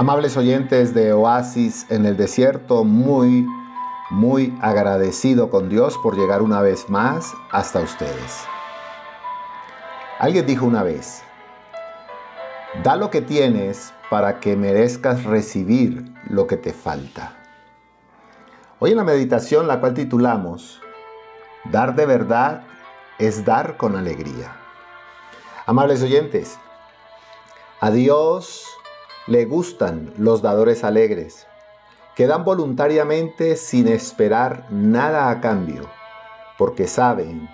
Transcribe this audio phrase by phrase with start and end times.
[0.00, 3.46] Amables oyentes de Oasis en el desierto, muy,
[4.08, 8.46] muy agradecido con Dios por llegar una vez más hasta ustedes.
[10.18, 11.22] Alguien dijo una vez,
[12.82, 17.36] da lo que tienes para que merezcas recibir lo que te falta.
[18.78, 20.80] Hoy en la meditación, la cual titulamos,
[21.66, 22.62] Dar de verdad
[23.18, 24.56] es dar con alegría.
[25.66, 26.58] Amables oyentes,
[27.80, 28.79] a Dios
[29.30, 31.46] le gustan los dadores alegres,
[32.16, 35.88] que dan voluntariamente sin esperar nada a cambio,
[36.58, 37.48] porque saben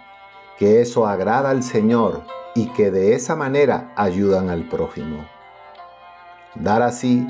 [0.58, 2.22] que eso agrada al Señor
[2.54, 5.26] y que de esa manera ayudan al prójimo.
[6.54, 7.26] Dar así,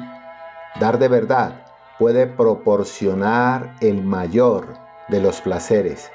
[0.79, 1.67] dar de verdad,
[1.99, 6.13] puede proporcionar el mayor de los placeres,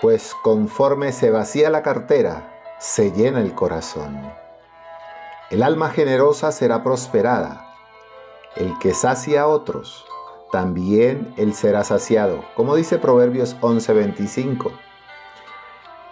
[0.00, 2.48] pues conforme se vacía la cartera,
[2.78, 4.22] se llena el corazón.
[5.50, 7.66] El alma generosa será prosperada.
[8.54, 10.06] El que sacia a otros,
[10.52, 14.70] también él será saciado, como dice Proverbios 11:25.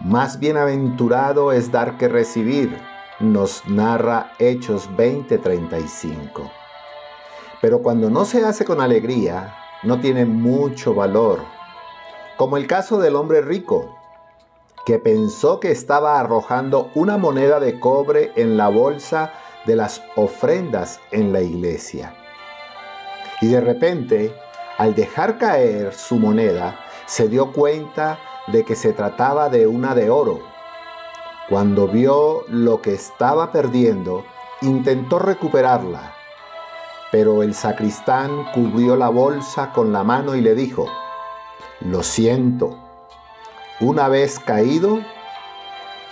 [0.01, 2.77] Más bienaventurado es dar que recibir,
[3.21, 6.51] nos narra Hechos 20:35.
[7.61, 11.39] Pero cuando no se hace con alegría, no tiene mucho valor,
[12.35, 13.98] como el caso del hombre rico,
[14.89, 19.33] que pensó que estaba arrojando una moneda de cobre en la bolsa
[19.67, 22.15] de las ofrendas en la iglesia.
[23.39, 24.33] Y de repente,
[24.79, 28.17] al dejar caer su moneda, se dio cuenta
[28.47, 30.39] de que se trataba de una de oro.
[31.49, 34.25] Cuando vio lo que estaba perdiendo,
[34.63, 36.15] intentó recuperarla,
[37.11, 40.87] pero el sacristán cubrió la bolsa con la mano y le dijo,
[41.81, 42.88] lo siento,
[43.79, 44.99] una vez caído,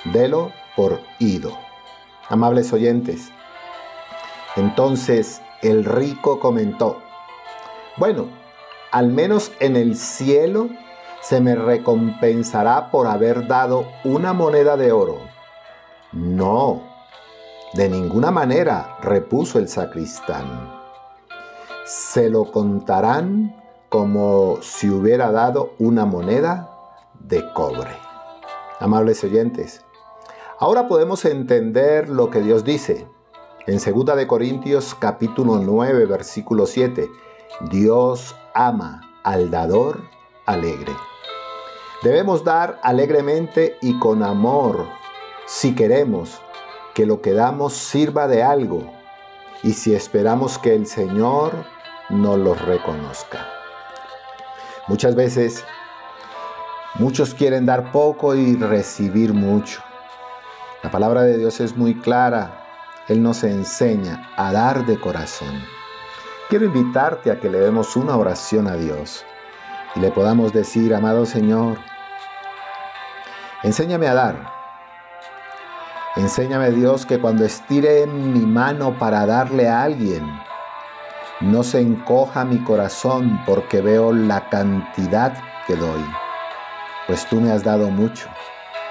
[0.06, 1.52] delo por ido.
[2.30, 3.32] Amables oyentes,
[4.56, 7.02] entonces el rico comentó,
[7.98, 8.28] bueno,
[8.92, 10.70] al menos en el cielo
[11.22, 15.20] se me recompensará por haber dado una moneda de oro.
[16.12, 16.84] No,
[17.74, 20.72] de ninguna manera, repuso el sacristán.
[21.86, 23.56] Se lo contarán
[23.90, 26.77] como si hubiera dado una moneda
[27.20, 27.92] de cobre.
[28.80, 29.86] Amables oyentes,
[30.60, 33.08] ahora podemos entender lo que Dios dice.
[33.66, 37.10] En 2 de Corintios capítulo 9 versículo 7,
[37.70, 40.02] Dios ama al dador
[40.46, 40.96] alegre.
[42.04, 44.86] Debemos dar alegremente y con amor
[45.46, 46.40] si queremos
[46.94, 48.84] que lo que damos sirva de algo
[49.64, 51.52] y si esperamos que el Señor
[52.10, 53.48] nos lo reconozca.
[54.88, 55.66] Muchas veces
[56.96, 59.82] Muchos quieren dar poco y recibir mucho.
[60.82, 62.64] La palabra de Dios es muy clara.
[63.08, 65.62] Él nos enseña a dar de corazón.
[66.50, 69.26] Quiero invitarte a que le demos una oración a Dios
[69.96, 71.78] y le podamos decir, amado Señor,
[73.64, 74.54] enséñame a dar.
[76.16, 80.26] Enséñame Dios que cuando estire mi mano para darle a alguien,
[81.42, 85.38] no se encoja mi corazón porque veo la cantidad
[85.68, 86.04] que doy
[87.08, 88.28] pues tú me has dado mucho,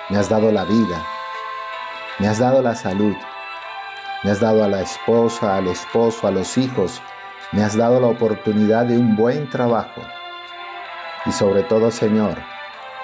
[0.08, 1.04] me has dado la vida,
[2.18, 3.14] me has dado la salud,
[4.24, 7.02] me has dado a la esposa, al esposo, a los hijos,
[7.52, 10.00] me has dado la oportunidad de un buen trabajo.
[11.26, 12.38] Y sobre todo, Señor,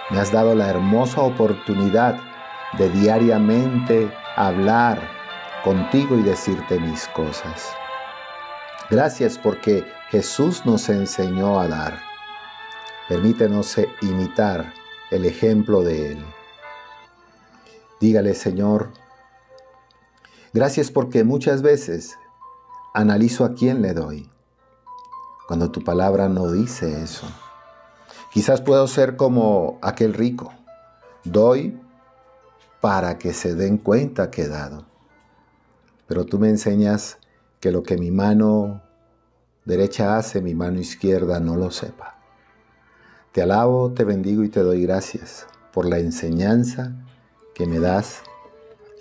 [0.09, 2.19] me has dado la hermosa oportunidad
[2.79, 4.99] de diariamente hablar
[5.63, 7.71] contigo y decirte mis cosas.
[8.89, 11.99] Gracias porque Jesús nos enseñó a dar.
[13.09, 14.73] Permítenos imitar
[15.13, 16.25] el ejemplo de Él.
[18.01, 18.91] Dígale, Señor,
[20.55, 22.19] gracias porque muchas veces
[22.95, 24.31] analizo a quién le doy,
[25.47, 27.27] cuando tu palabra no dice eso.
[28.33, 30.55] Quizás puedo ser como aquel rico,
[31.25, 31.79] doy
[32.81, 34.87] para que se den cuenta que he dado.
[36.07, 37.19] Pero tú me enseñas
[37.61, 38.83] que lo que mi mano
[39.67, 42.22] derecha hace, mi mano izquierda no lo sepa.
[43.33, 46.93] Te alabo, te bendigo y te doy gracias por la enseñanza
[47.55, 48.21] que me das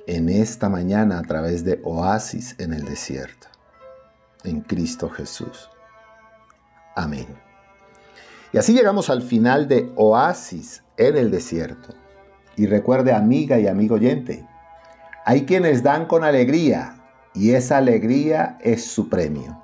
[0.07, 3.47] en esta mañana a través de Oasis en el desierto,
[4.45, 5.69] en Cristo Jesús.
[6.95, 7.27] Amén.
[8.53, 11.93] Y así llegamos al final de Oasis en el desierto.
[12.55, 14.47] Y recuerde, amiga y amigo oyente,
[15.25, 19.61] hay quienes dan con alegría y esa alegría es su premio.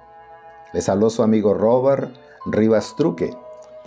[0.74, 2.14] Les habló su amigo Robert
[2.46, 3.34] Rivas Truque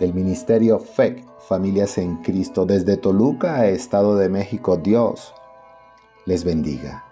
[0.01, 4.75] del Ministerio FEC, Familias en Cristo, desde Toluca Estado de México.
[4.75, 5.33] Dios
[6.25, 7.10] les bendiga.